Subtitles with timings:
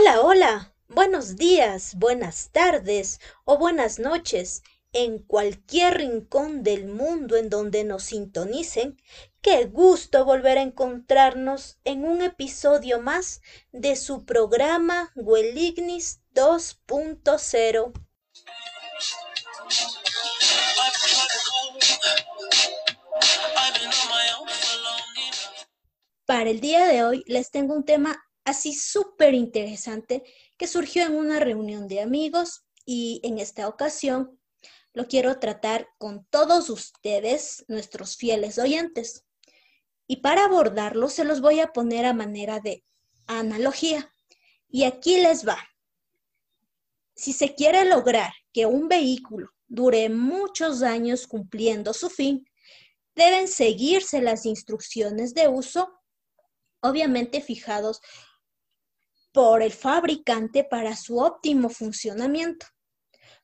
[0.00, 4.62] Hola, hola, buenos días, buenas tardes o buenas noches
[4.92, 8.96] en cualquier rincón del mundo en donde nos sintonicen.
[9.40, 17.92] Qué gusto volver a encontrarnos en un episodio más de su programa Huelignis 2.0.
[26.24, 30.22] Para el día de hoy les tengo un tema así súper interesante
[30.56, 34.38] que surgió en una reunión de amigos y en esta ocasión
[34.92, 39.24] lo quiero tratar con todos ustedes, nuestros fieles oyentes.
[40.06, 42.84] Y para abordarlo se los voy a poner a manera de
[43.26, 44.12] analogía.
[44.68, 45.58] Y aquí les va.
[47.14, 52.48] Si se quiere lograr que un vehículo dure muchos años cumpliendo su fin,
[53.14, 55.98] deben seguirse las instrucciones de uso
[56.80, 58.00] obviamente fijados
[59.32, 62.66] por el fabricante para su óptimo funcionamiento.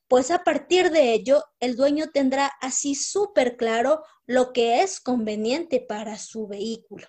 [0.07, 5.79] Pues a partir de ello, el dueño tendrá así súper claro lo que es conveniente
[5.79, 7.07] para su vehículo.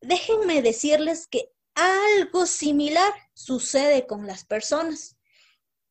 [0.00, 5.16] Déjenme decirles que algo similar sucede con las personas,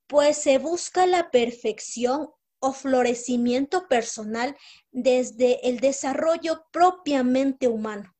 [0.08, 4.58] pues se busca la perfección o florecimiento personal
[4.92, 8.16] desde el desarrollo propiamente humano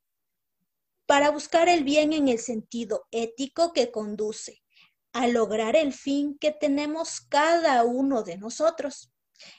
[1.12, 4.64] para buscar el bien en el sentido ético que conduce
[5.12, 9.12] a lograr el fin que tenemos cada uno de nosotros.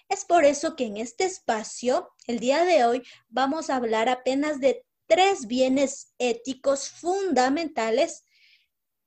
[0.08, 4.61] Es por eso que en este espacio, el día de hoy, vamos a hablar apenas
[4.61, 8.25] de tres bienes éticos fundamentales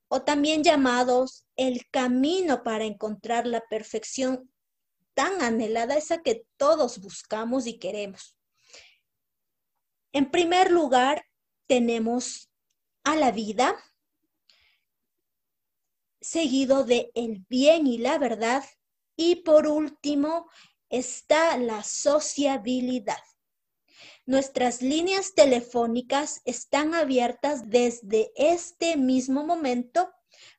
[0.08, 4.52] o también llamados el camino para encontrar la perfección
[5.16, 8.38] tan anhelada, esa que todos buscamos y queremos.
[10.12, 11.26] En primer lugar,
[11.68, 12.50] tenemos
[13.04, 13.76] a la vida,
[16.22, 18.64] seguido de el bien y la verdad,
[19.16, 20.50] y por último
[20.90, 23.22] está la sociabilidad.
[24.26, 30.12] Nuestras líneas telefónicas están abiertas desde este mismo momento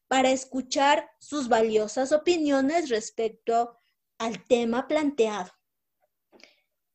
[0.09, 3.76] para escuchar sus valiosas opiniones respecto
[4.19, 5.50] al tema planteado.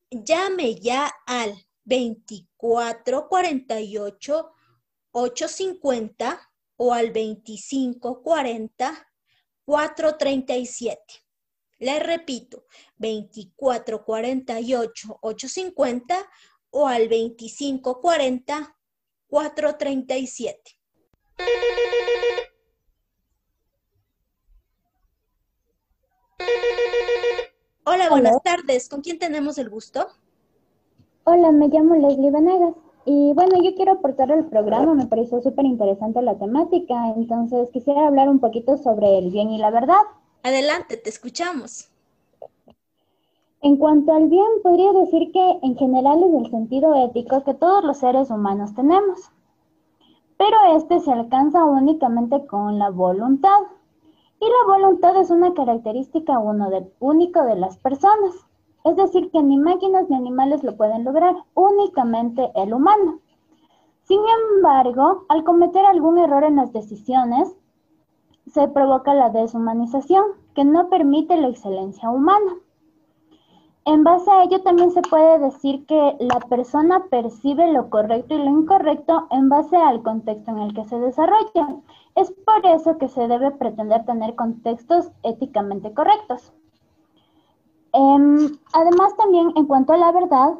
[0.09, 1.53] Llame ya al
[1.85, 4.51] 2448
[5.11, 9.07] 850 o al 2540
[9.65, 11.25] 437.
[11.79, 12.65] Le repito,
[12.97, 16.29] 2448 850
[16.71, 18.77] o al 2540
[19.27, 20.79] 437.
[27.83, 28.87] Hola, buenas tardes.
[28.87, 30.07] ¿Con quién tenemos el gusto?
[31.23, 32.73] Hola, me llamo Leslie Venegas.
[33.05, 38.07] Y bueno, yo quiero aportar al programa, me pareció súper interesante la temática, entonces quisiera
[38.07, 40.01] hablar un poquito sobre el bien y la verdad.
[40.43, 41.89] Adelante, te escuchamos.
[43.61, 47.83] En cuanto al bien, podría decir que en general es el sentido ético que todos
[47.83, 49.31] los seres humanos tenemos,
[50.37, 53.59] pero este se alcanza únicamente con la voluntad.
[54.39, 58.33] Y la voluntad es una característica uno de, único de las personas.
[58.83, 63.19] Es decir, que ni máquinas ni animales lo pueden lograr, únicamente el humano.
[64.03, 64.19] Sin
[64.55, 67.55] embargo, al cometer algún error en las decisiones,
[68.47, 70.23] se provoca la deshumanización,
[70.55, 72.53] que no permite la excelencia humana.
[73.85, 78.37] En base a ello también se puede decir que la persona percibe lo correcto y
[78.37, 81.77] lo incorrecto en base al contexto en el que se desarrolla.
[82.15, 86.53] Es por eso que se debe pretender tener contextos éticamente correctos.
[87.93, 90.53] Em, además, también en cuanto a la verdad,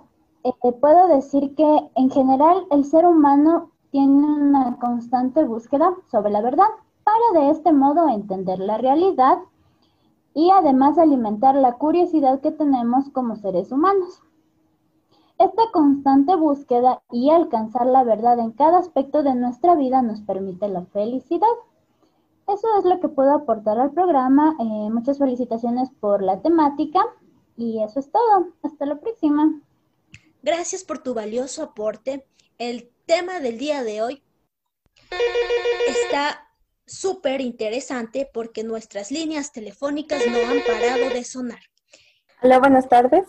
[0.44, 6.42] eh, puedo decir que en general el ser humano tiene una constante búsqueda sobre la
[6.42, 6.68] verdad
[7.04, 9.40] para de este modo entender la realidad
[10.34, 14.22] y además alimentar la curiosidad que tenemos como seres humanos.
[15.38, 20.68] Esta constante búsqueda y alcanzar la verdad en cada aspecto de nuestra vida nos permite
[20.70, 21.48] la felicidad.
[22.48, 24.56] Eso es lo que puedo aportar al programa.
[24.60, 27.02] Eh, muchas felicitaciones por la temática
[27.62, 28.54] y eso es todo.
[28.64, 29.62] Hasta la próxima.
[30.42, 32.26] Gracias por tu valioso aporte.
[32.58, 34.24] El tema del día de hoy
[35.88, 36.50] está
[36.88, 41.60] súper interesante porque nuestras líneas telefónicas no han parado de sonar.
[42.42, 43.28] Hola, buenas tardes.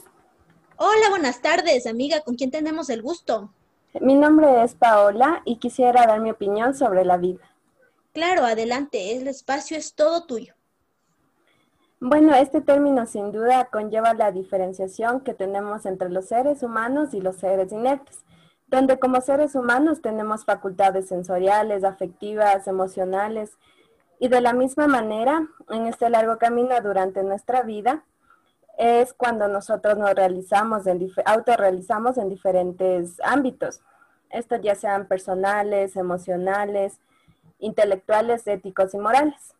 [0.79, 2.23] Hola, buenas tardes, amiga.
[2.23, 3.53] ¿Con quién tenemos el gusto?
[4.01, 7.55] Mi nombre es Paola y quisiera dar mi opinión sobre la vida.
[8.15, 10.55] Claro, adelante, el espacio es todo tuyo.
[12.05, 17.21] Bueno, este término sin duda conlleva la diferenciación que tenemos entre los seres humanos y
[17.21, 18.25] los seres inertes,
[18.67, 23.57] donde como seres humanos tenemos facultades sensoriales, afectivas, emocionales,
[24.19, 28.03] y de la misma manera, en este largo camino durante nuestra vida,
[28.79, 33.81] es cuando nosotros nos realizamos, en autorrealizamos en diferentes ámbitos.
[34.29, 36.99] Estos ya sean personales, emocionales,
[37.61, 39.55] intelectuales, éticos y morales.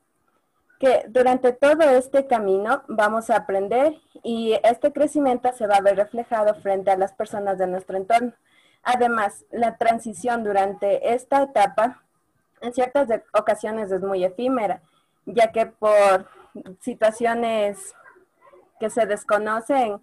[0.83, 3.95] Que durante todo este camino vamos a aprender
[4.25, 8.33] y este crecimiento se va a ver reflejado frente a las personas de nuestro entorno.
[8.83, 12.03] Además, la transición durante esta etapa
[12.61, 14.83] en ciertas ocasiones es muy efímera,
[15.25, 16.27] ya que por
[16.81, 17.95] situaciones
[18.81, 20.01] que se desconocen,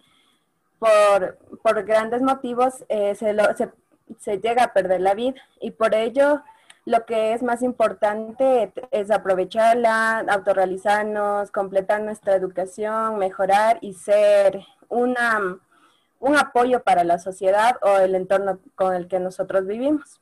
[0.78, 3.70] por, por grandes motivos, eh, se, se,
[4.18, 6.42] se llega a perder la vida y por ello
[6.90, 15.60] lo que es más importante es aprovecharla, autorrealizarnos, completar nuestra educación, mejorar y ser una,
[16.18, 20.20] un apoyo para la sociedad o el entorno con el que nosotros vivimos.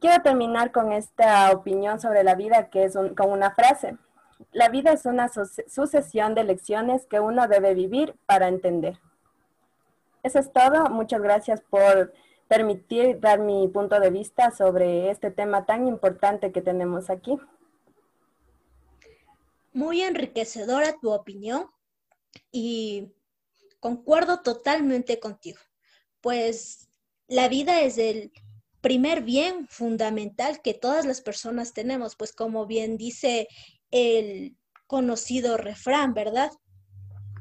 [0.00, 3.98] Quiero terminar con esta opinión sobre la vida, que es con una frase.
[4.52, 8.98] La vida es una sucesión de lecciones que uno debe vivir para entender.
[10.22, 10.88] Eso es todo.
[10.88, 12.14] Muchas gracias por
[12.48, 17.36] permitir dar mi punto de vista sobre este tema tan importante que tenemos aquí.
[19.72, 21.66] Muy enriquecedora tu opinión
[22.50, 23.12] y
[23.80, 25.58] concuerdo totalmente contigo,
[26.20, 26.88] pues
[27.28, 28.32] la vida es el
[28.80, 33.48] primer bien fundamental que todas las personas tenemos, pues como bien dice
[33.90, 34.56] el
[34.86, 36.52] conocido refrán, ¿verdad?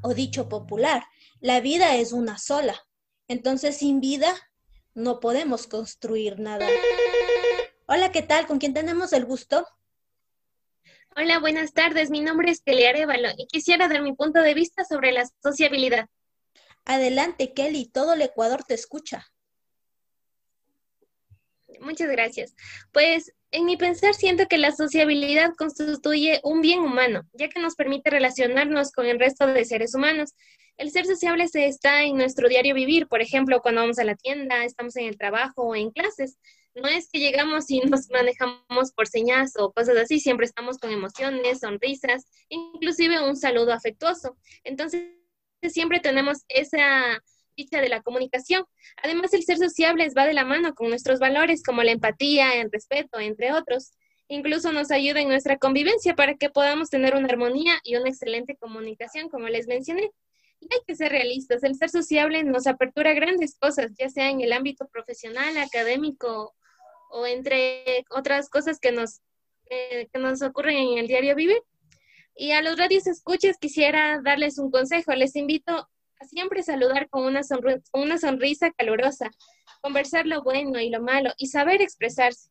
[0.02, 1.04] O dicho popular,
[1.40, 2.76] la vida es una sola.
[3.28, 4.34] Entonces, sin vida
[4.96, 6.68] no podemos construir nada.
[7.86, 8.48] Hola, ¿qué tal?
[8.48, 9.68] ¿Con quién tenemos el gusto?
[11.18, 12.10] Hola, buenas tardes.
[12.10, 16.08] Mi nombre es Kelly Arevalo y quisiera dar mi punto de vista sobre la sociabilidad.
[16.86, 17.88] Adelante, Kelly.
[17.88, 19.28] Todo el Ecuador te escucha.
[21.82, 22.56] Muchas gracias.
[22.92, 27.76] Pues en mi pensar siento que la sociabilidad constituye un bien humano, ya que nos
[27.76, 30.36] permite relacionarnos con el resto de seres humanos.
[30.78, 34.16] El ser sociable se está en nuestro diario vivir, por ejemplo, cuando vamos a la
[34.16, 36.38] tienda, estamos en el trabajo o en clases.
[36.76, 40.92] No es que llegamos y nos manejamos por señas o cosas así, siempre estamos con
[40.92, 44.38] emociones, sonrisas, inclusive un saludo afectuoso.
[44.66, 45.04] Entonces,
[45.70, 47.24] siempre tenemos esa
[47.56, 48.66] dicha de la comunicación.
[49.02, 52.70] Además, el ser sociables va de la mano con nuestros valores como la empatía, el
[52.70, 53.94] respeto, entre otros.
[54.28, 58.58] Incluso nos ayuda en nuestra convivencia para que podamos tener una armonía y una excelente
[58.58, 60.12] comunicación, como les mencioné.
[60.70, 64.54] Hay que ser realistas, el ser sociable nos apertura grandes cosas, ya sea en el
[64.54, 66.56] ámbito profesional, académico
[67.10, 69.22] o entre otras cosas que nos,
[69.70, 71.62] eh, que nos ocurren en el diario vivir.
[72.36, 75.14] Y a los radios escuches quisiera darles un consejo.
[75.14, 75.88] Les invito
[76.28, 77.42] siempre saludar con una,
[77.94, 79.30] una sonrisa calurosa,
[79.82, 82.50] conversar lo bueno y lo malo y saber expresarse.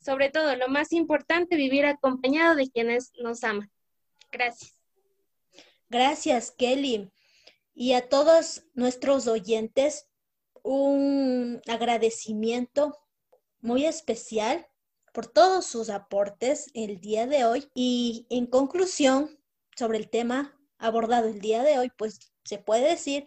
[0.00, 3.70] Sobre todo, lo más importante, vivir acompañado de quienes nos aman.
[4.32, 4.74] Gracias.
[5.90, 7.10] Gracias, Kelly.
[7.74, 10.08] Y a todos nuestros oyentes,
[10.62, 12.98] un agradecimiento
[13.60, 14.66] muy especial
[15.12, 17.68] por todos sus aportes el día de hoy.
[17.74, 19.38] Y en conclusión,
[19.76, 23.24] sobre el tema abordado el día de hoy, pues se puede decir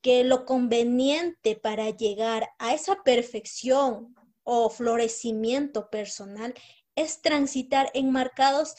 [0.00, 6.54] que lo conveniente para llegar a esa perfección o florecimiento personal
[6.94, 8.74] es transitar enmarcados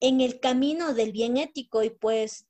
[0.00, 2.46] en el camino del bien ético y pues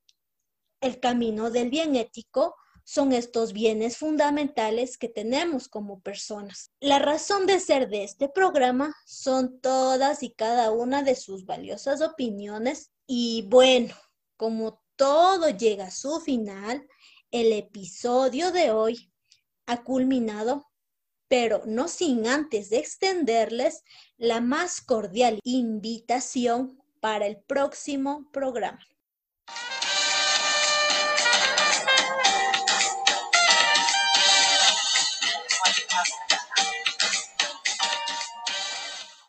[0.83, 6.73] el camino del bien ético son estos bienes fundamentales que tenemos como personas.
[6.81, 12.03] La razón de ser de este programa son todas y cada una de sus valiosas
[12.03, 13.95] opiniones y bueno,
[14.37, 16.87] como todo llega a su final,
[17.31, 19.13] el episodio de hoy
[19.67, 20.67] ha culminado,
[21.29, 23.85] pero no sin antes de extenderles
[24.17, 28.81] la más cordial invitación para el próximo programa.